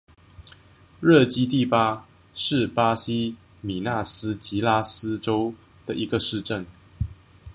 [0.99, 5.53] 热基蒂巴是巴西米纳斯吉拉斯州
[5.85, 6.65] 的一个市镇。